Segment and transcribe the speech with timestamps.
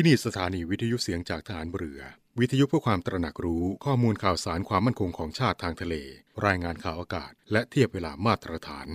[0.00, 2.00] ที่นี่สถานีวิทยุเสียงจากฐานเรือ
[2.40, 5.94] วิทยุเพื่อความตระหนักรู้ข้อมูลข่าวสารความมั่นคงของชาติทางทะเล
[6.46, 8.88] รายงานข่าวอากาศ และเทียบเวลามาตรฐาน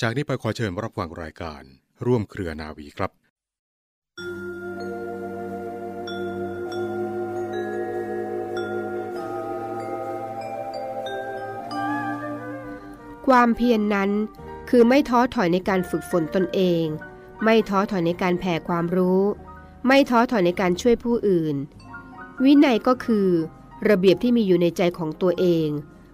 [0.00, 1.62] จากนี้ไปขอเชิญรับฟังรายการ
[2.06, 3.10] ร่วมเครือนาวีครับ
[13.26, 14.10] ความเพียรนนั้น
[14.70, 16.84] คือไม่ท้อถอยในการฝึกฝนตนเอง
[17.44, 19.22] ไม่ท้อถอยในการแผ่ความรู้
[19.86, 21.56] ไม่ท้อถอยในการช่วยผู้อื่น
[22.44, 23.28] วินัยก็คือ
[23.88, 25.68] ระเบียบที่มีอยู่ในใจของตัวเอง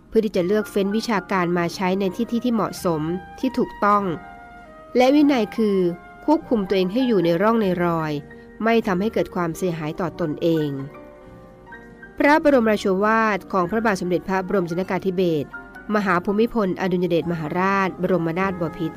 [0.09, 3.03] เพื่อที่จะเลือกเฟ้นวิชาการมาใช้ในที่ที่ที่เหมาะสม
[3.39, 4.03] ที่ถูกต้อง
[4.97, 5.79] และวินัยคือ
[6.25, 8.13] ควบคุมตัวเองให้อยู่ในร่องในรอย
[8.65, 10.69] ไม่ทำให้เกิดความเสียหายต่อตนเอง
[12.19, 15.49] พระบรมราชวาทของพระบาทสมเด็จพระบรมชนกาธิเบศร
[15.95, 18.97] มหาภูมิพล อดุลยเดชมหาราช บรมนาถบพิตร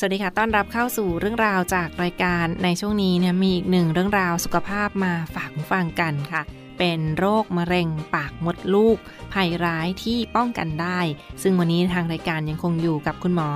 [0.00, 6.42] สวัสดีค่ะ ต้อนรับเข้าสู่เรื่องราวจากรายการในช่วงนี้เนี่ยมีอีกหนึ่งเรื่องราวสุขภาพมาฝากฟังกันค่ะ
[6.78, 8.96] เป็นโรคมะเร็งปากมดลูก
[9.32, 11.00] ภัยร้ายที่ป้องกันได้
[11.42, 13.50] ซึ่งวันนี้ทางรายการยังคงอยู่กับคุณหมอ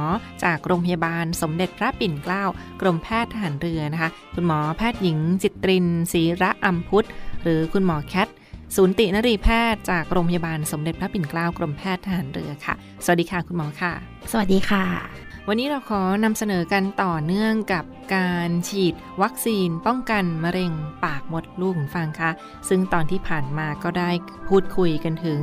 [0.45, 2.45] จากโรงพยาบาลสมเด็จพระปิ่นเกล้า
[2.81, 7.09] กรมแพทย์ทหารเรือนะคะ คุณหมอแพทย์หญิงจิตรินศรีระอัมพุทธ
[7.43, 8.29] หรือคุณหมอแคท
[8.77, 13.93] ศูนย์ตินรีแพทย์จากโรงพยาบาลสมเด็จพระปิ่นเกล้ากรมแพทย์ทหารเรือค่ะ สวัสดีค่ะคุณหมอค่ะ
[14.31, 17.85] สวัสดีค่ะ วันนี้เราขอนำเสนอกันต่อเนื่องกับ
[18.17, 20.73] การฉีดวัคซีนป้องกันมะเร็ง
[21.05, 22.31] ปากมดลูกฟังคะ
[22.69, 24.11] ซึ่งตอนที่ผ่านมาก็ได้
[24.49, 25.43] พูดคุยกันถึง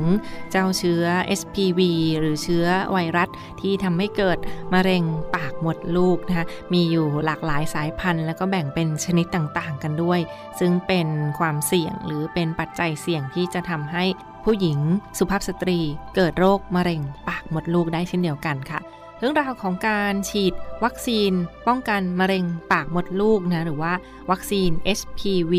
[0.50, 1.04] เจ้าเชื้อ
[1.40, 1.80] SPV
[2.18, 3.28] หรือเชื้อไวรัส
[3.60, 4.38] ที่ทำให้เกิด
[4.74, 5.04] มะเร็ง
[5.36, 10.20] ปากมดลูกนะคะมีอยู่หลากหลายสายพันธุ์ แล้วก็แบ่งเป็นชนิดต่างๆ กันด้วย
[10.60, 11.08] ซึ่งเป็น
[11.38, 14.04] ความเสี่ยงหรือเป็นปัจจัยเสี่ยงที่จะทำให้
[14.44, 14.78] ผู้หญิง
[15.18, 15.78] สุภาพสตรี
[16.16, 18.80] เกิดโรคมะเร็งปากมดลูกได้เช่นเดียวกันค่ะ
[19.20, 20.54] เรื่องราวของการฉีด
[20.84, 21.32] วัคซีน
[21.66, 23.92] ป้องกันมะเร็งปากมดลูกนะหรือว่า
[24.30, 25.54] วัคซีน HPV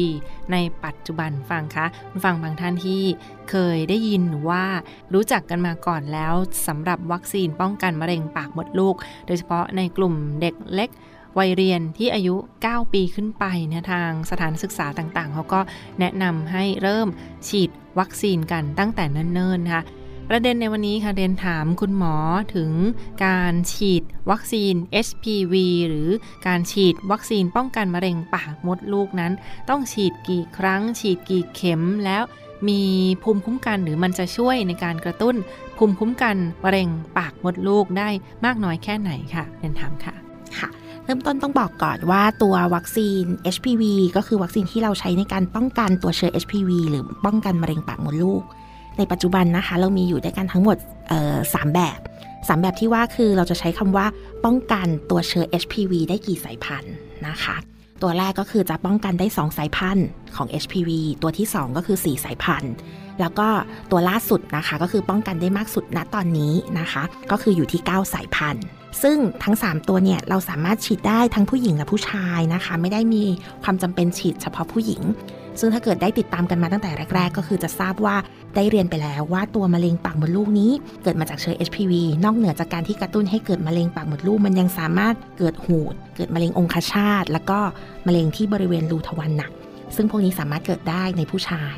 [0.51, 1.85] ในปัจจุบันฟังคะ
[2.23, 3.03] ฟังบางท่านที่
[3.49, 4.65] เคยได้ยินว่า
[5.13, 6.33] รู้จักกันมาก่อนแล้ว
[6.67, 8.95] สำหรับวัคซีนป้องกันมะเร็งปากมดลูก
[9.27, 10.89] โดยเฉพาะในกลุ่มเด็กเล็ก
[11.39, 12.35] วัยเรียนที่อายุ
[12.65, 15.59] 9 ปีขึ้นไปเนี่ยทางสถานศึกษาต่างๆ เขาก็
[15.99, 17.07] แนะนำให้เริ่ม
[17.47, 17.69] ฉีด
[17.99, 19.83] วัคซีนกันตั้งแต่เนิ่นๆนะคะ
[20.33, 22.15] ประเด็นในวันนี้ค่ะเรียนถามคุณหมอ
[22.55, 22.71] ถึง
[23.25, 24.73] การฉีดวัคซีน
[25.07, 25.53] HPV
[25.87, 26.09] หรือ
[26.47, 29.33] การฉีดวัคซีนป้องกันมะเร็งปากมดลูกนั้น
[29.69, 32.23] ต้องฉีดกี่ครั้ง ฉีดกี่เข็มแล้ว
[32.67, 32.81] มี
[33.23, 35.35] ภูมิคุ้มกันหรือมันจะช่วยในการกระตุ้น
[35.77, 36.87] ภูมิคุ้มกันมะเร็ง
[37.17, 38.09] ปากมดลูกได้
[38.45, 40.13] มากน้อยแค่ไหนค่ะเรียนถามค่ะ
[40.57, 40.69] ค่ะ
[41.03, 43.23] เริ่มต้นต้องบอกก่อนว่าตัววัคซีน
[43.55, 43.83] HPV
[44.15, 48.43] ก็คือวัคซีนที่เราใช้ในการป้องกันตัวเชื้อ HPV หรือป้องกันมะเร็งปากมดลูก
[49.01, 50.77] ในปัจจุบันนะคะ เรามีอยู่ด้วยกันทั้งหมด
[51.53, 51.99] สามแบบ
[52.47, 54.05] สามแบบที่ว่าคือเราจะใช้คำว่า
[54.45, 56.93] ป้องกันตัวเชื้อ HPV ได้กี่สายพันธุ์
[57.27, 57.55] นะคะ
[58.01, 60.89] ตัวแรกก็คือจะป้องกันได้ 2 สายพันธุ์ของ HPV
[61.21, 62.73] ตัวที่ 2 ก็คือ 4 สายพันธุ์
[63.19, 63.47] แล้วก็
[63.91, 68.63] ตัวล่าสุดนะคะ ก็คือป้องกันได้มากสุดณตอนนี้นะคะ ก็คืออยู่ที่ 9 สายพันธุ์
[69.03, 73.23] ซึ่งทั้ง 3 ตัวเนี่ยเราสามารถฉีดได้ทั้งผู้หญิงและผู้ชายนะคะ ไม่ได้มี
[73.63, 75.01] ความจำเป็นฉีดเฉพาะผู้หญิง
[75.59, 78.15] ซึ่งถ้าเกิดได้ติดตามกันมาตั้งแต่แรก ๆ ก็คือจะทราบว่า
[78.55, 80.71] ได้เรียนไปแล้วว่าตัวมะเร็งปากมดลูกนี้
[81.03, 87.59] เกิดมาจากเชื้อ HPV นอกเหนือจากการที่กระตุ้นให้เกิดมะเร็งปากมดลูกมันยังสามารถเกิดหูด เกิดมะเร็งองคชาต แล้วก็
[88.07, 89.51] มะเร็งที่บริเวณรูทวารหนัก
[89.95, 91.77] ซึ่งพวกนี้สามารถเกิดได้ในผู้ชาย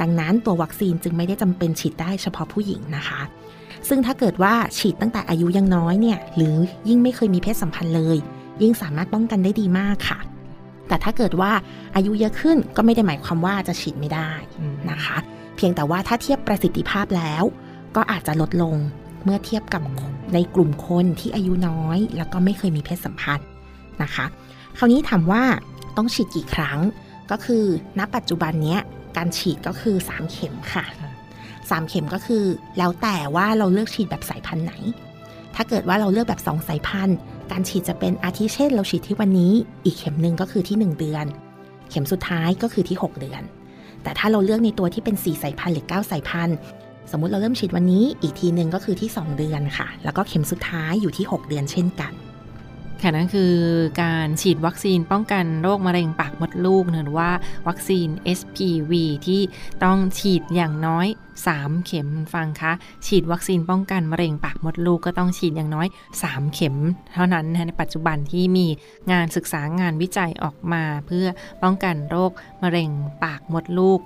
[0.00, 3.20] ดังนั้นตัววัคซีนจึงไม่ได้จำเป็นฉีดได้เฉพาะผู้หญิงนะคะ
[3.88, 6.56] ซึ่งถ้าเกิดว่าฉีดตั้งแต่อายุยังน้อยเนี่ยหรือ
[6.88, 8.16] ยิ่งไม่เคยมีเพศสัมพันธ์เลย
[8.62, 10.18] ยิ่งสามารถป้องกันได้ดีมากค่ะ
[10.88, 11.52] แต่ถ้าเกิดว่า
[11.96, 14.30] อายุเยอะขึ้นก็ไม่ได้หมายความว่าจะฉีดไม่ได้
[14.90, 15.16] นะคะ
[15.56, 17.44] เพียงแต่ว่าถ้าเทียบประสิทธิภาพแล้ว
[17.96, 18.76] ก็อาจจะลดลง
[19.24, 19.82] เมื่อเทียบกับ
[20.34, 23.48] ในกลุ่มคนที่อายุน้อย แล้วก็ไม่เคยมีเพศสัมพันธ์
[24.02, 24.26] นะคะ
[24.78, 25.42] คราวนี้ถามว่า
[25.96, 26.78] ต้องฉีดกี่ครั้ง
[27.30, 27.64] ก็คือ
[27.98, 28.76] ณปัจจุบันนี้
[29.16, 30.84] การฉีดก็คือ 3 เข็มค่ะ
[31.38, 32.44] 3 เข็มก็คือ
[32.78, 34.74] แล้วแต่ว่าเราเลือกฉีดแบบสายพันธุ์ไหน
[35.54, 37.16] ถ้าเกิดว่าเราเลือกแบบ 2 สายพันธุ์
[37.52, 39.52] การฉีดจะเป็นอาทิเช่น เราฉีดที่วันนี้
[39.84, 41.26] อีกเข็มหนึ่งก็คือที่ 1 เดือน
[41.90, 43.42] เข็มสุดท้ายก็คือที่ 6 เดือน
[44.02, 46.56] แต่ถ้าเราเลือกในตัวที่เป็น 4 สายพันธุ์หรือ 9 สายพันธุ์
[47.10, 52.12] สมมุติเราเริ่มฉีดวันนี้ อีกทีหนึ่งก็คือที่ 2 เดือนค่ะ แล้วก็เข็มสุดท้ายอยู่ที่ 6 เดือนเช่นกัน
[53.02, 53.54] ค่ะนั่นคือ
[54.02, 57.30] การฉีดวัคซีนป้องกันโรคมะเร็งปากมดลูกหรือว่า
[57.68, 58.08] วัคซีน
[58.38, 58.92] SPV
[59.26, 59.40] ที่
[59.84, 61.06] ต้องฉีดอย่างน้อย
[61.46, 62.72] 3 เข็มฟังคะ
[63.06, 65.86] ฉีดวัคซีนป้องกันมะเร็งปากมดลูกก็ต้องฉีดอย่างน้อย
[66.20, 66.76] 3 เข็ม
[67.14, 68.66] เท่านั้นในปัจจุบันที่มี
[69.12, 71.26] งานศึกษางานวิจัยออกมา เพื่อ
[71.62, 72.30] ป้องกันโรค
[72.62, 72.90] มะเร็ง
[73.24, 74.00] ปากมดลูก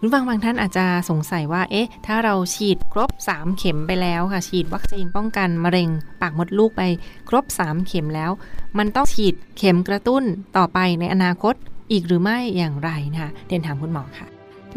[0.00, 5.88] คุณฟังบางท่านอาจจะสงสัยว่า เอ๊ะ ถ้าเราฉีดครบ 3 เข็มไปแล้วค่ะ ฉีดวัคซีนป้องกันมะเร็ง
[6.20, 6.82] ปากมดลูกไป
[7.28, 8.30] ครบ 3 เข็มแล้ว
[8.78, 10.22] มันต้องฉีดเข็มกระตุ้น
[10.56, 11.54] ต่อไปในอนาคต
[11.92, 14.26] อีกหรือไม่อย่างไรนะคะเรียนถามคุณหมอค่ะ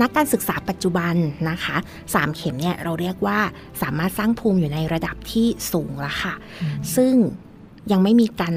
[0.02, 1.16] นักการศึกษาปัจจุบัน
[1.50, 1.76] นะคะ
[2.08, 3.40] 3 เข็มเนี่ยเราเรียกว่า
[3.82, 6.34] สามารถสร้างภูมิอยู่ในระดับที่สูงแล้วค่ะ
[6.96, 7.14] ซึ่ง
[7.92, 8.56] ยังไม่มีการ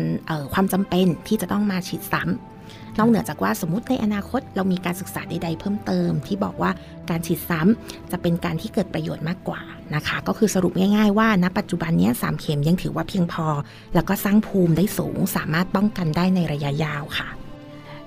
[0.55, 2.51] ความจำเป็นที่จะต้องมาฉีดซ้ำ
[2.98, 6.70] นอกเหนือจากว่าสมมติในอนาคตเรามีการศึกษาใด ๆ เพิ่มเติม ที่บอกว่า
[7.10, 9.60] การฉีดซ้ำจะเป็นการที่เกิดประโยชน์มากกว่า
[9.94, 13.46] นะคะ ก็คือสรุปง่าย ๆ ว่าณปัจจุบันนี้สามเข็มยังถือว่าเพียงพอ
[13.94, 17.28] แล้วก็สร้างภูมิได้สูง สามารถป้องกันได้ในระยะยาวค่ะ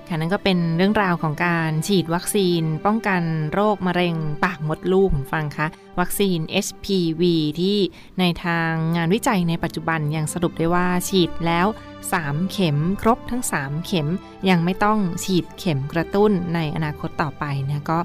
[0.08, 3.22] ค่ะนั่นก็เป็นเรื่องราวของการฉีดวัคซีน ป้องกัน
[3.52, 5.66] โรคมะเร็งปากมดลูกฟังคะ
[6.00, 7.22] วัคซีน HPV
[7.60, 7.78] ที่
[8.20, 11.66] ในทางงานวิจัยในปัจจุบันยังสรุปได้ว่าฉีดแล้ว
[12.14, 14.08] 3 เข็มครบทั้ง 3 เข็ม
[14.48, 17.98] ยังไม่ต้องฉีดเข็มกระตุ้นในอนาคตต่อไปนะก็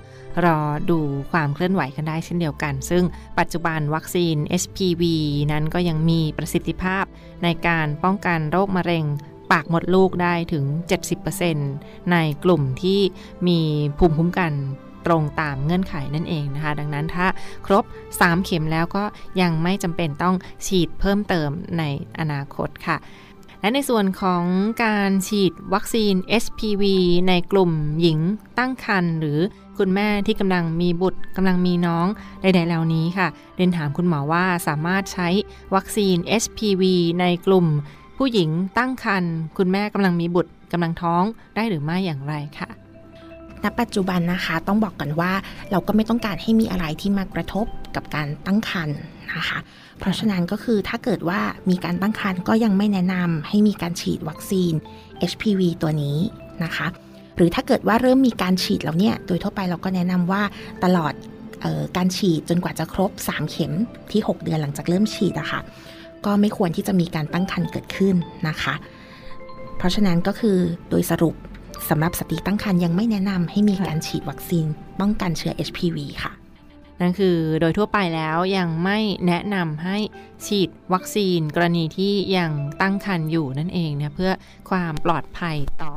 [0.45, 0.59] รอ
[0.89, 1.00] ดู
[1.31, 3.03] ความเคลื่อนไหวกันได้เช่นเดียวกัน ซึ่ง
[3.39, 5.03] ปัจจุบันวัคซีน HPV
[5.51, 7.06] นั้นก็ยังมีประสิทธิภาพ
[7.44, 9.06] ในการป้องกันโรคมะเร็ง
[9.51, 10.65] ปากมดลูกได้ถึง
[11.38, 13.00] 70%ในกลุ่มที่
[13.48, 13.59] มี
[13.98, 14.53] ภูมิคุ้มกัน
[15.06, 17.27] ตรงตามเงื่อนไขนั่นเองนะคะ ดังนั้นถ้า
[17.65, 17.83] ครบ
[18.15, 19.03] 3 เข็มแล้วก็
[19.42, 20.36] ยังไม่จำเป็นต้อง
[20.68, 21.83] ฉีดเพิ่มเติมใน
[22.19, 22.98] อนาคตค่ะ
[23.61, 24.43] และในส่วนของ
[24.83, 26.13] การฉีดวัคซีน
[26.43, 26.83] HPV
[27.27, 27.71] ในกลุ่ม
[28.01, 28.19] หญิง
[28.57, 29.39] ตั้งครรภ์หรือ
[29.77, 32.07] คุณแม่ที่กำลังมีบุตรกำลังมีน้อง
[32.41, 35.27] ใดๆเหล่านี้ค่ะ เรียนถามคุณหมอว่าสามารถใช้
[35.75, 36.83] วัคซีน HPV
[37.19, 37.65] ในกลุ่ม
[38.17, 41.23] ผู้หญิงตั้งครรภ์คุณแม่กำลังมีบุตรกำลังท้อง
[41.55, 42.80] ได้หรือไม่อย่างไรค่ะ
[43.63, 45.31] ณปัจจุบันนะคะต้องบอกกันว่า
[45.71, 47.65] เราก็ไม่ต้องการให้มีอะไรที่มากระทบ
[47.95, 48.97] กับการตั้งครรภ์
[49.35, 49.59] นะคะ
[49.99, 54.73] เพราะฉะนั้นก็คือถ้าเกิดว่ามีการตั้งครรภ์ก็ยังไม่แนะนำให้มีการฉีดวัคซีน
[55.31, 56.17] HPV ตัวนี้
[56.63, 56.87] นะคะ
[57.35, 60.41] หรือถ้าเกิดว่าเริ่มมีการฉีดแล้วเนี่ย โดยทั่วไปเราก็แนะนำว่า
[60.83, 61.13] ตลอด
[61.63, 63.73] ออการฉีดจนกว่าจะครบ 3 เข็ม
[64.11, 65.61] ที่ 6 เดือนหลังจากเริ่มฉีดอะคะ่ะ
[66.25, 68.15] ก็ไม่ควรที่จะมีการตั้งครรภ์เกิดขึ้น
[68.47, 68.73] นะคะ
[69.77, 70.57] เพราะฉะนั้นก็คือ
[70.89, 71.35] โดยสรุป
[71.89, 74.65] สำหรับสตรีตั้งครรภ์ยังไม่แนะนำให้มีการฉีดวัคซีน
[74.99, 76.31] ป้องกันเชื้อ HPV ค่ะ
[77.01, 78.97] นั่นคือโดยทั่วไปแล้วยังไม่
[79.27, 79.97] แนะนำให้
[80.45, 82.51] ฉีดวัคซีนกรณีที่ยัง
[82.81, 84.31] ตั้งครรภ์อยู่นั่นเองนะเพื่อ
[84.69, 85.93] ความปลอดภัยต่อ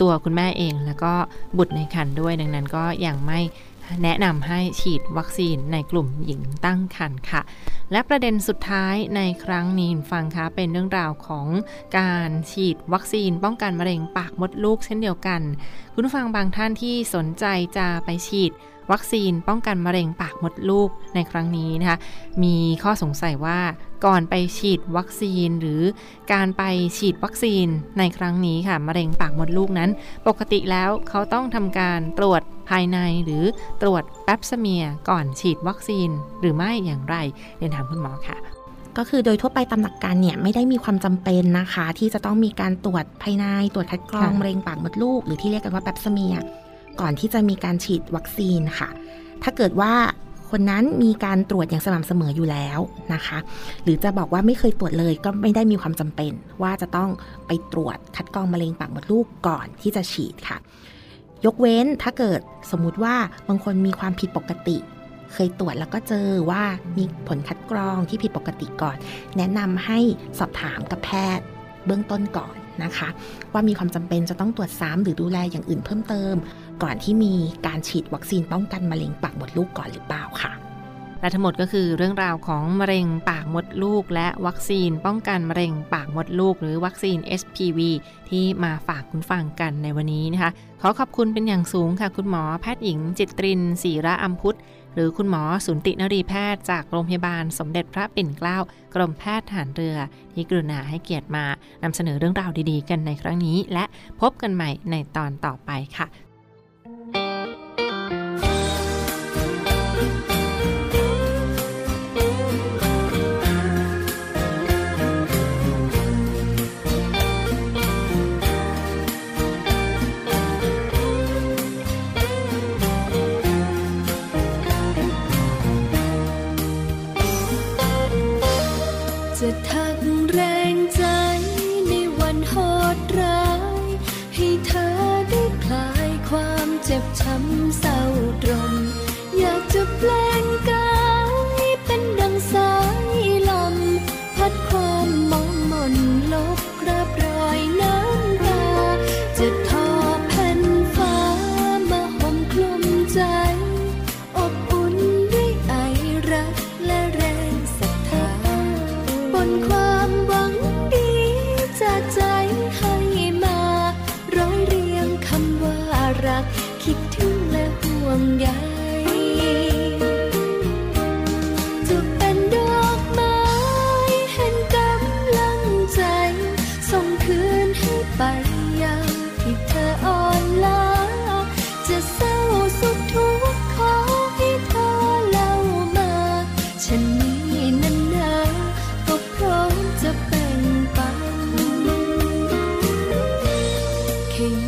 [0.00, 1.12] ตัวคุณแม่เอง แล้วก็
[1.58, 3.40] บุตรในครรภ์ด้วยดังนั้นก็ยังไม่
[4.02, 7.40] แนะนำให้ฉีดวัคซีนในกลุ่มหญิงตั้งครรภ์ค่ะ
[7.92, 11.46] และประเด็นสุดท้ายในครั้งนี้ฟังคะเป็นเรื่องราวของ
[11.98, 15.40] การฉีดวัคซีนป้องกันมะเร็งปากมดลูกเช่นเดียวกัน
[15.94, 17.44] คุณผู้ฟังบางท่านที่สนใจ
[17.76, 18.52] จะไปฉีด
[18.92, 21.98] วัคซีนป้องกันมะเร็งปากมดลูกในครั้งนี้นะคะ
[22.42, 23.58] มีข้อสงสัยว่า
[24.04, 25.80] ก่อนไปฉีดวัคซีน หรือ
[26.32, 26.62] การไป
[26.98, 27.66] ฉีดวัคซีน
[27.98, 29.90] ในครั้งนี้ค่ะมะเร็งปากมดลูกนั้น
[30.28, 33.44] ปกติแล้วเขาต้องทำการตรวจภายในหรือ
[33.82, 36.08] ตรวจแปปสเมียก่อนฉีดวัคซีน
[36.40, 37.16] หรือไม่อย่างไร
[37.58, 38.36] เรียนถามคุณหมอค่ะ
[38.96, 46.34] ก็คือโดยทั่วไปตามหลักการเนี่ยไม่ได้มีความจำเป็นนะคะ ที่จะต้องมีการตรวจภายในตรวจคัดกรองมะเร็งปากมดลูก หรือที่เรียกกันว่าแปปสเมีย
[47.00, 48.88] ก่อนที่จะมีการฉีดวัคซีนค่ะ
[49.42, 49.92] ถ้าเกิดว่า
[50.50, 52.78] คนนั้นมีการตรวจอย่างสม่ำเสมออยู่แล้ว
[53.14, 53.38] นะคะ
[53.82, 57.10] หรือจะบอกว่าไม่เคยตรวจเลยก็ไม่ได้มีความจำเป็น ว่าจะต้อง
[57.46, 60.58] ไปตรวจคัดกรองมะเร็งปากมดลูกก่อนที่จะฉีดค่ะ
[61.44, 62.40] ยกเว้นถ้าเกิด
[62.70, 63.14] สมมุติว่า
[63.48, 64.76] บางคนมีความผิดปกติ
[65.32, 66.62] เคยตรวจแล้วก็เจอว่า
[66.98, 68.96] มีผลคัดกรองที่ผิดปกติก่อน
[69.36, 69.98] แนะนำให้
[70.38, 71.44] สอบถามกับแพทย์
[71.86, 73.08] เบื้องต้นก่อนนะคะ
[73.52, 76.34] ว่ามีความจำเป็นจะต้องตรวจซ้ำหรือดูแลอย่างอื่นเพิ่มเติม
[76.82, 77.34] ก่อนที่มี
[77.66, 80.52] การฉีดวัคซีนป้องกันมะเร็งปากมดลูกก่อนหรือเปล่าค่ะ
[81.20, 87.78] และทั้งหมดก็คือเรื่องราวของมะเร็งปากมดลูก และวัคซีนป้องกันมะเร็งปากมดลูก หรือวัคซีน SPV
[88.28, 94.58] ที่มาฝากคุณฟังกันในวันนี้นะคะ ขอขอบคุณเป็นอย่างสูงค่ะ คุณหมอแพทย์หญิง จิตรินศีระอัมพุทธ
[94.94, 98.58] หรือคุณหมอสุนตินรีแพทย์จากโรงพยาบาลสมเด็จพระปิ่นเกล้า
[98.94, 99.96] กรมแพทย์ฐานเรือ
[100.32, 101.44] ที่กรุณาให้เกียรติมา
[101.82, 103.84] นำเสนอเรื่องราวดีๆ กันในครั้งนี้ และ
[104.20, 106.06] พบกันใหม่ในตอนต่อไปค่ะ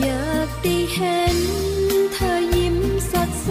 [0.02, 1.38] อยากได้เห็น
[2.12, 2.76] เธอยิ้ม
[3.10, 3.50] สดใส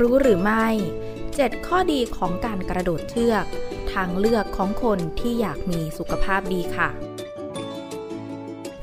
[0.00, 0.66] รู้หรือไม่
[1.18, 3.44] 7 ข้อดีของการกระโดดเชือก
[3.92, 6.88] ทางเลือกของคนที่อยากมีสุขภาพดีค่ะ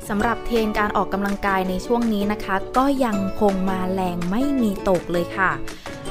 [0.08, 5.52] สำหรับเทรนการออกกำลังกายในช่วงนี้นะคะ ก็ยังคงมาแรงไม่มีตกเลยค่ะ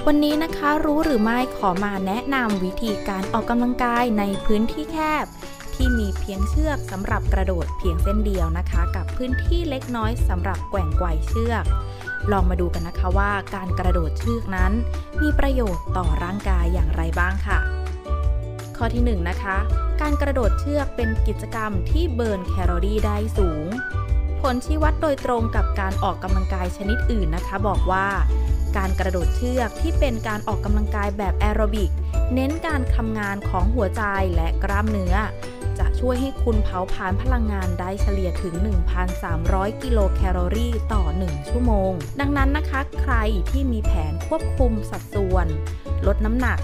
[0.05, 5.25] วันนี้นะคะรู้หรือไม่ขอมาแนะนำวิธีการออกกำลังกายในพื้นที่แคบ
[5.75, 11.63] ที่มีเพียงเชือกสำหรับกระโดดเพียงเส้นเดียวนะคะ กับพื้นที่เล็กน้อยสำหรับแกว่งไกวเชือก
[12.31, 14.71] ลองมาดูกันนะคะว่าการกระโดดเชือกนั้น
[15.21, 17.59] มีประโยชน์ต่อร่างกายอย่างไรบ้างค่ะ
[18.77, 19.57] ข้อที่1นนะคะ
[20.01, 23.67] การกระโดดเชือกเป็นกิจกรรมที่ burn แคลอรี่ได้สูง
[24.41, 28.07] ผลชี้วัดโดยตรงกับการออกกำลังกายชนิดอื่นนะคะ บอกว่า
[28.77, 31.91] การกระโดดเชือกที่เป็นการออกกำลังกายแบบแอโรบิก
[32.33, 34.03] เน้นการทำงานของหัวใจ
[34.35, 35.15] และกล้ามเนื้อ
[35.79, 38.53] จะช่วยให้คุณเผาผลาญพลังงานได้เฉลี่ยถึง
[39.17, 43.15] 1,300 กิโลแคลอรี่ต่อ 1 ชั่วโมง ดังนั้นนะคะ ใคร
[43.51, 45.47] ที่มีแผนควบคุมสัดส่วน
[46.07, 46.59] ลดน้ำหนัก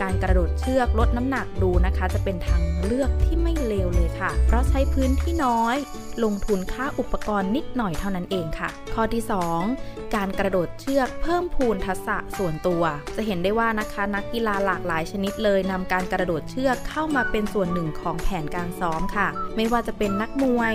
[0.00, 5.76] การกระโดดเชือกลดน้ำหนักดูนะคะ จะเป็นทางเลือกที่ไม่เลวเลยค่ะ เพราะใช้พื้นที่น้อย
[6.24, 9.22] ลงทุนค่าอุปกรณ์นิดหน่อยเท่านั้นเองค่ะ ข้อที่
[9.68, 12.82] 2 การกระโดดเชือกเพิ่มพูนทักษะส่วนตัว
[13.16, 20.74] จะเห็นได้ว่านะคะนักกีฬาหลากหลายชนิดเลยนำการกระโดดเชือกเข้ามาเป็นส่วนหนึ่งของแผนการซ้อมค่ะ ไม่ว่าจะเป็นนักมวย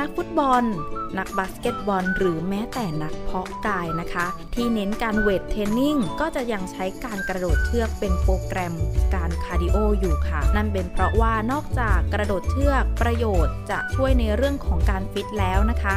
[0.00, 0.64] นักฟุตบอล
[1.18, 8.74] นักบาสเกตบอล หรือแม้แต่นักเพาะกายนะคะ ที่เน้นการ weight training ก็จะยังใช้การกระโดดเชือกเป็นโปรแกรม
[9.14, 15.96] การ cardio อยู่ค่ะ นั่นเป็นเพราะว่านอกจากกระโดดเชือกประโยชน์จะช่วยในเรื่องของของการฟิตแล้วนะคะ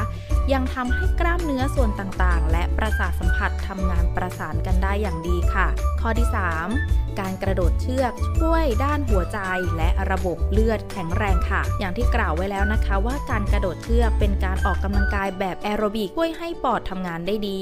[0.54, 5.68] ยังทำให้กล้ามเนื้อส่วนต่างๆ และประสาทสัมผัสทำงานประสานกันได้อย่างดีค่ะ
[6.02, 6.28] ข้อที่
[6.74, 9.40] 3 การกระโดดเชือกช่วยด้านหัวใจ
[9.78, 17.62] และระบบเลือดแข็งแรงค่ะ อย่างที่กล่าวไว้แล้วนะคะว่าการกระโดดเชือกเป็นการออกกำลังกายแบบแอโรบิกช่วยให้ปอดทำงานได้ดี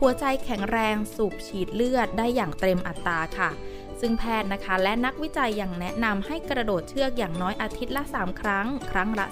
[0.00, 3.50] หัวใจแข็งแรงสูบฉีดเลือดได้อย่างเต็มอัตราค่ะ
[4.00, 9.26] ซึ่งแพทย์นะคะและนักวิจัยยังแนะนำให้กระโดดเชือกอย่างน้อยอาทิตย์ละ 3 ครั้ง ครั้งละ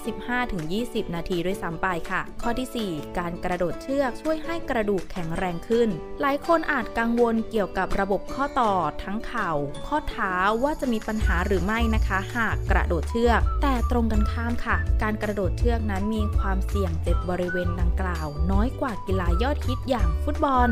[0.55, 5.89] 15-20 นาทีด้วยซ้ำไปค่ะ ข้อที่ 4 การกระโดดเชือกช่วยให้กระดูกแข็งแรงขึ้น
[6.21, 9.51] หลายคนอาจกังวลเกี่ยวกับระบบข้อต่อทั้งเข่า
[9.87, 20.69] ข้อเท้าว่าจะมีปัญหาหรือไม่นะคะ หากกระโดดเชือก แต่ตรงกันข้ามค่ะ การกระโดดเชือกนั้นมีความเสี่ยงเจ็บบริเวณดังกล่าว น้อยกว่ากีฬายอดฮิตอย่างฟุตบอล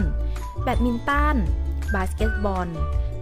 [0.64, 1.38] แบดมินตัน
[1.96, 2.70] บาสเกตบอล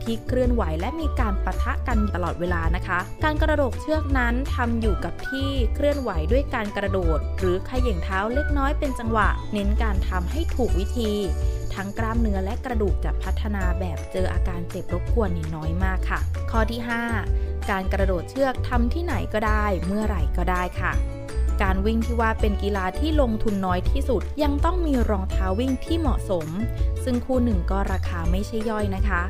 [0.05, 11.11] ที่เคลื่อนไหวและมีการปะทะกันตลอดเวลานะคะ การกระโดดเชือกนั้นทำอยู่กับที่เคลื่อนไหวด้วยการกระโดด หรือขย่งเท้าเล็กน้อยเป็นจังหวะ เน้นการทำให้ถูกวิธี
[11.73, 16.19] ทั้งกล้ามเนื้อและกระดูกจะพัฒนาแบบเจออาการเจ็บรบกวนน้อยมากค่ะ
[16.51, 16.81] ข้อที่
[17.25, 20.93] 5 การกระโดดเชือกทำที่ไหนก็ได้ เมื่อไหร่ก็ได้ค่ะ
[21.61, 26.47] การวิ่งที่ว่าเป็นกีฬาที่ลงทุนน้อยที่สุด ยังต้องมีรองเท้าวิ่งที่เหมาะสม
[27.03, 29.21] ซึ่งคู่หนึ่งก็ราคาไม่ใช่ย่อยนะคะ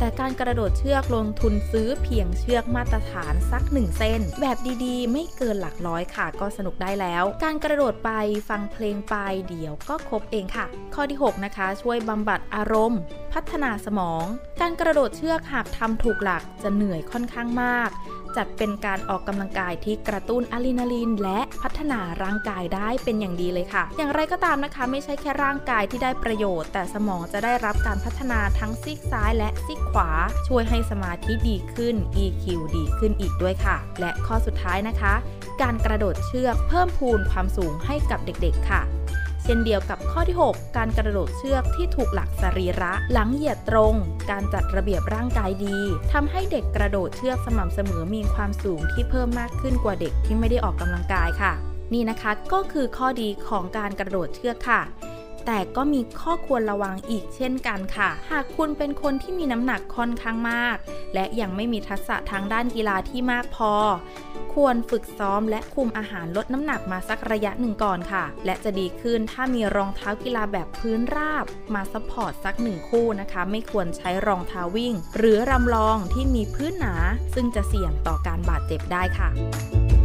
[0.00, 8.10] แต่การกระโดดเชือกลงทุนซื้อเพียงเชือกมาตรฐานสักหนึ่งเส้น แบบดีๆ ไม่เกินหลักร้อยค่ะ ก็สนุกได้แล้ว การกระโดดไป
[8.48, 9.14] ฟังเพลงไป
[9.48, 13.00] เดี๋ยวก็ครบเองค่ะ ข้อที่ 6 นะคะ ช่วยบำบัดอารมณ์
[13.32, 14.24] พัฒนาสมอง
[14.60, 17.90] การกระโดดเชือกหากทำถูกหลักจะเหนื่อยค่อนข้างมาก
[18.36, 30.10] จัดเป็นการออกกำลังกายที่กระตุ้นอะดรีนาลีน และพัฒนาร่างกายได้เป็นอย่างดีเลยค่ะ อย่างไรก็ตามนะคะ ไม่ใช่แค่ร่างกายที่ได้ประโยชน์ แต่สมองจะได้รับการพัฒนาทั้งซีกซ้ายและซีกขวา
[30.48, 32.44] ช่วยให้สมาธิดีขึ้น EQ
[32.76, 35.14] ดีขึ้นอีกด้วยค่ะ และข้อสุดท้ายนะคะ
[35.62, 38.82] การกระโดดเชือกเพิ่มพูนความสูงให้กับเด็กๆค่ะ
[39.48, 43.94] ช่นเดียวกับข้อที่ 6 การกระโดดเชือกที่ถูกหลักสรีระ หลังเหยียดตรง
[44.30, 45.78] การจัดระเบียบร่างกายดี
[46.12, 51.52] ทำให้เด็กกระโดดเชือกสม่ำเสมอมีความสูงที่เพิ่มมากขึ้นกว่าเด็กที่ไม่ได้ออกกำลังกายค่ะ
[51.94, 54.80] นี่นะคะก็คือข้อดีของการกระโดดเชือกค่ะ
[55.50, 60.76] แต่ก็มีข้อควรระวังอีกเช่นกันค่ะ หากคุณเป็นคนที่มีน้ำหนักค่อนข้างมาก
[61.14, 63.72] และยังไม่มีทักษะทางด้านกีฬาที่มากพอ
[64.54, 76.94] ควรฝึกซ้อมและคุมอาหารลดน้ำหนักมาสักระยะหนึ่งก่อนค่ะ และจะดีขึ้นถ้ามีรองเท้ากีฬาแบบพื้นราบ มา support สักหนึ่งคู่นะคะ ไม่ควรใช้รองเท้าวิ่ง หรือรำรองที่มีพื้นหนา
[77.34, 79.97] ซึ่งจะเสี่ยงต่อการบาดเจ็บได้ค่ะ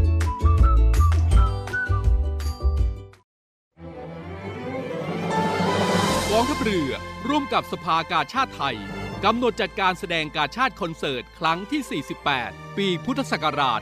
[6.38, 6.92] องทัพเรือ
[7.28, 8.78] ร่วมกับสภากาชาติไทย
[9.26, 13.82] กำหนดจัดการแสดงกาชาติคอนเสิร์ต ครั้งที่ 48 ปีพุทธศักราช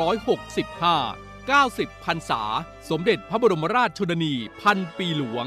[0.00, 2.42] 2565 90 พรรษา
[2.90, 5.46] สมเด็จพระบรมราชชนนี พันปีหลวง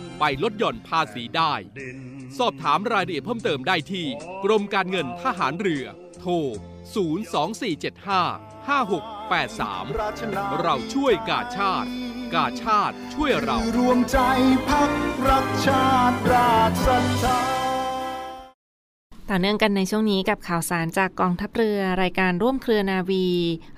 [0.23, 1.53] ไปลดหย่อนภาษีได้
[2.37, 4.07] สอบถามรายละเอียดเพิ่มเติมได้ที่
[4.43, 5.85] กรมการเงินทหารเรือ
[6.19, 6.31] โทร
[7.09, 11.89] 02475 5683 เราช่วยกาชาติ
[12.35, 14.17] กาชาติช่วยเรารวมใจ
[14.69, 14.91] พัก
[15.29, 17.00] รักชาติราชศรัทธา
[19.33, 23.27] ต่อเนื่องกันในช่วงนี้กับข่าวสารจากกองทัพเรือรายการร่วมเครือนาวี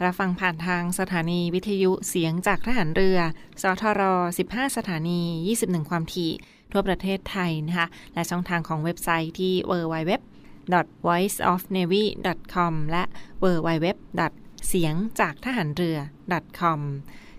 [0.03, 3.19] รับฟังผ่านทางสถานีวิทยุเสียงจากทหารเรือ
[3.61, 4.01] สทร
[4.43, 5.21] 15 สถานี
[5.55, 6.31] 21 ความถี่
[6.71, 10.11] ทั่วประเทศไทยนะคะและช่องทางของเว็บไซต์ที่ www
[11.07, 13.03] voiceofnavy.com และ
[13.43, 13.87] www
[14.67, 15.97] เสียงจากทหารเรือ
[16.59, 16.79] .com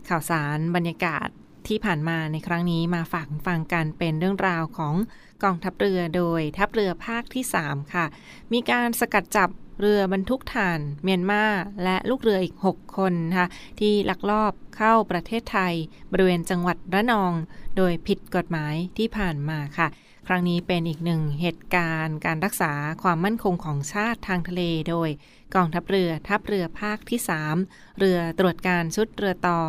[0.09, 1.29] ข่าวสารบรรยากาศ
[1.68, 4.94] ที่ผ่านมาในครั้งนี้มาฝากฟังกันเป็นเรื่องราวของ
[5.42, 8.06] กองทัพเรือโดยทัพเรือภาคที่ 3 ค่ะ
[8.52, 11.44] มีการสกัดจับเรือบรรทุกถ่านเมียนมา
[11.84, 13.46] และลูกเรืออีก 6 คนค่ะ
[13.80, 15.74] ที่ลักลอบเข้าประเทศไทย
[16.12, 17.32] บริเวณจังหวัดระนอง
[17.76, 19.88] โดยผิดกฎหมายที่ผ่านมาค่ะ
[20.28, 25.10] ครั้งนี้เป็นอีกหนึ่งเหตุการณ์การรักษาความมั่นคงของชาติทางทะเลโดย
[25.54, 27.20] กองทัพเรือทัพเรือภาคที่
[27.58, 29.60] 3 เรือตรวจการชุดเรือต่อ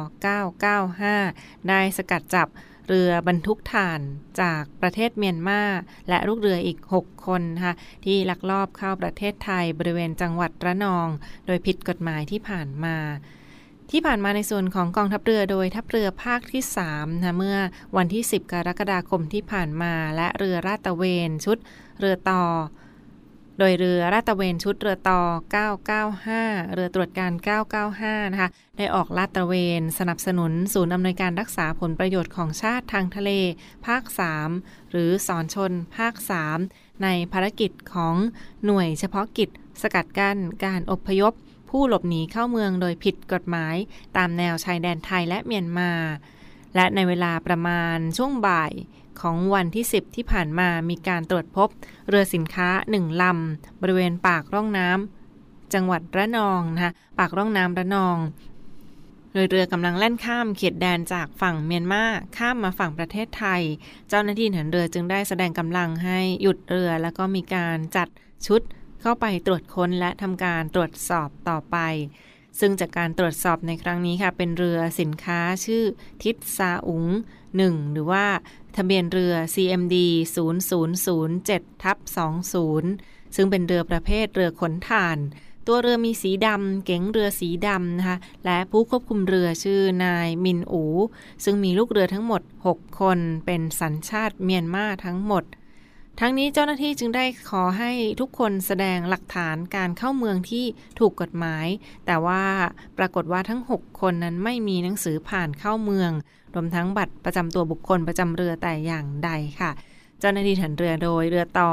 [1.02, 2.48] 995 ได้สกัดจับ
[2.88, 4.02] เรือบรรทุกถ่าน
[4.42, 5.62] จากประเทศเมียนมา
[6.10, 7.74] และลูกเรืออีก 6 คนค่ะ
[8.06, 11.08] ที่ลักลอบเข้าประเทศไทยบริเวณจังหวัดระนอง
[11.46, 12.98] โดยผิดกฎหมายที่ผ่านมา
[13.92, 17.58] ที่ผ่านมาในส่วนของกองทัพเรือโดยทัพเรือภาคที่3นะเมื่อ
[17.98, 21.58] วันที่ 10 กรกฎาคมที่ผ่านมาและเรือราตะเวนชุด
[22.00, 22.44] เรือต่อ
[23.60, 25.22] โดยเรือราดตระเวนชุดเรือต่อ
[25.98, 27.32] 995 เรือตรวจการ
[27.84, 33.32] 995 นะคะ ได้ออกลาดตระเวน สนับสนุนศูนย์อำนวยการรักษาผลประโยชน์ของชาติทางทะเล
[33.86, 34.04] ภาค
[34.48, 36.14] 3 หรือสอนชน ภาค
[36.60, 38.16] 3 ในภารกิจของ
[38.66, 39.50] หน่วยเฉพาะกิจ
[39.82, 41.34] สกัดกั้นการอพยพ
[41.70, 43.76] ผู้หลบหนีเข้าเมืองโดยผิดกฎหมาย
[44.18, 45.92] ตามแนวชายแดนไทยและเมียนมา
[46.76, 48.72] และในเวลาประมาณช่วงบ่าย
[49.22, 51.70] ของวันที่ 10 ที่ผ่านมามีการตรวจพบ
[52.10, 58.18] เรือสินค้าหนึ่งลำ บริเวณปากร่องน้ำจังหวัดระนองนะคะปากร่องน้ำระนอง
[59.34, 62.04] โดยเรือกำลังแล่นข้ามเขตแดนจากฝั่งเมียนมา
[62.38, 63.62] ข้ามมาฝั่งประเทศไทย
[64.10, 68.08] เจ้าหน้าที่หันเรือจึงได้แสดงกำลังให้หยุดเรือ แล้วก็มีการจัด
[68.48, 68.62] ชุด
[69.02, 71.78] เข้าไปตรวจค้นและทำการตรวจสอบต่อไป
[72.60, 75.84] ซึ่งจากการตรวจสอบในครั้งนี้ค่ะ เป็นเรือสินค้าชื่อ
[76.24, 77.06] ทิศซาอุง
[77.50, 78.26] 1หรือว่า
[78.78, 79.96] ทะเบียนเรือ CMD
[80.70, 81.98] 0007ทับ
[82.68, 85.18] 20 ซึ่งเป็นเรือประเภทเรือขนถ่าน
[85.68, 90.84] ตัวเรือมีสีดำ เก๋งเรือสีดำนะคะ และผู้ควบคุมเรือชื่อนายมินอู
[91.44, 95.44] ซึ่งมีลูกเรือทั้งหมด 6 คน เป็นสัญชาติเมียนมาทั้งหมด
[96.20, 100.66] ทั้งนี้เจ้าหน้าที่จึงได้ขอให้ทุกคนแสดงหลักฐานการเข้าเมืองที่
[101.00, 101.68] ถูกกฎหมาย
[102.06, 102.44] แต่ว่า
[102.98, 106.12] ปรากฏว่าทั้ง 6 คนนั้นไม่มีหนังสือผ่านเข้าเมือง
[106.54, 109.72] รวมทั้งบัตรประจำตัวบุคคลประจำเรือแต่อย่างใดค่ะ
[110.20, 111.72] เจ้าหน้าที่ถันเรือโดยเรือต่อ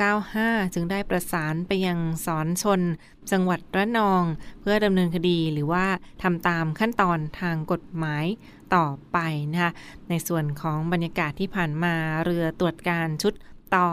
[0.00, 2.80] 995 จึงได้ประสานไปยังสอนชน
[3.30, 4.22] จังหวัดระนอง
[4.60, 5.86] เพื่อดำเนินคดีหรือว่า
[6.22, 8.24] ทำตามขั้นตอนทางกฎหมาย
[8.74, 9.18] ต่อไป
[9.52, 9.72] นะคะ
[10.08, 13.32] ในส่วนของบรรยากาศที่ผ่านมาเรือตรวจการชุด
[13.74, 13.86] ต่อ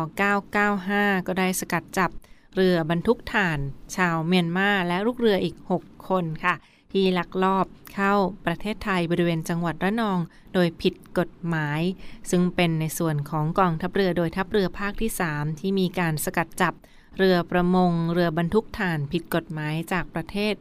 [0.59, 2.11] 995 ก็ได้สกัดจับ
[2.55, 3.59] เรือบรรทุกถ่าน
[3.95, 6.55] ชาวเมียนมาและลูกเรืออีก 6 คนค่ะ
[6.91, 7.65] ที่ลักลอบ
[7.95, 8.13] เข้า
[8.45, 10.19] ประเทศไทยบริเวณจังหวัดระนอง
[10.53, 11.81] โดยผิดกฎหมาย
[12.29, 16.73] ซึ่งเป็นในส่วนของกองทัพเรือโดยทัพเรือภาคที่ 3 ที่มีการสกัดจับ
[17.17, 20.53] เรือประมง เรือบรรทุกถ่านผิดกฎหมายจากประเทศ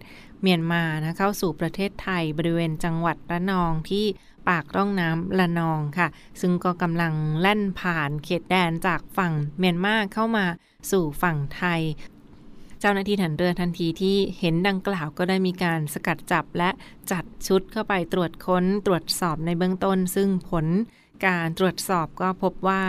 [0.42, 4.06] เมียนมานะเข้าสู่ประเทศไทยบริเวณจังหวัดระนองที่
[4.48, 6.08] ปากร่องน้ำละนองค่ะ
[6.40, 10.44] ซึ่งก็กำลังแล่นผ่านเขตแดนจากฝั่งเมียนมาเข้ามา
[10.90, 11.82] สู่ฝั่งไทย
[12.80, 16.70] เจ้าหน้าที่ถันเรือทันทีที่เห็นดังกล่าวก็ได้มีการสกัดจับและ
[17.10, 20.66] จัดชุดเข้าไปตรวจค้นตรวจสอบในเบื้องต้น ซึ่งผล
[21.26, 22.82] การตรวจสอบก็พบว่า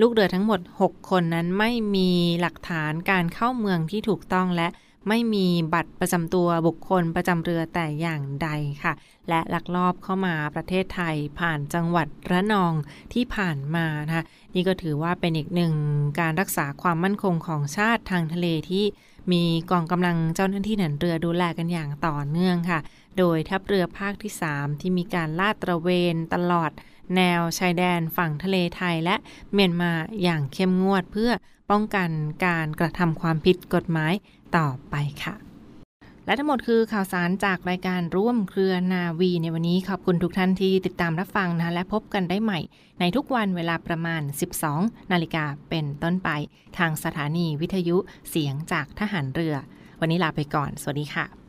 [0.00, 4.68] ลูกเรือทั้งหมด 6 คนนั้นไม่มีหลักฐานการเข้าเมืองที่ถูกต้องและ
[5.08, 8.48] ไม่มีบัตรประจำตัวบุคคลประจำเรือแต่อย่างใด
[8.82, 8.92] ค่ะ
[9.28, 12.72] และลักลอบเข้ามาประเทศไทยผ่านจังหวัดระนอง
[13.12, 15.72] ที่ผ่านมานะคะนี่ก็ถือว่าเป็นอีกหนึ่ง
[16.20, 18.84] การรักษาความมั่นคงของชาติทางทะเลที่
[19.32, 22.80] มีกองกำลังเจ้าหน้าที่หนันเรือดูแลกันอย่างต่อเนื่องค่ะ
[23.18, 26.70] โดยทัพเรือภาคที่ 3 ที่มีการลาดตระเวนตลอด
[27.16, 29.16] แนวชายแดนฝั่งทะเลไทยและ
[29.52, 31.32] เมียนมาอย่างเข้มงวดเพื่อ
[31.70, 32.10] ป้องกัน
[32.46, 34.12] การกระทำความผิดกฎหมาย
[34.56, 35.34] ต่อไปค่ะ
[36.26, 42.60] และทั้งหมดคือข่าวสารจากรายการร่วมเครือนาวีในวันนี้ขอบคุณทุกท่านที่ติดตามรับฟังนะและพบกันได้ใหม่
[43.00, 44.22] ในทุกวันเวลาประมาณ
[44.66, 46.30] 12 นาฬิกาเป็นต้นไป
[46.78, 47.96] ทางสถานีวิทยุ
[48.30, 49.56] เสียงจากทหารเรือ
[50.00, 51.39] วันนี้ลาไปก่อน สวัสดีค่ะ